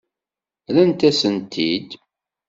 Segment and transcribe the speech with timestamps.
[0.73, 1.89] Rrant-asen-t-id.